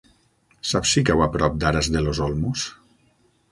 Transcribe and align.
Saps 0.69 0.93
si 0.95 1.03
cau 1.09 1.21
a 1.27 1.27
prop 1.37 1.61
d'Aras 1.65 1.91
de 1.99 2.03
los 2.09 2.25
Olmos? 2.31 2.67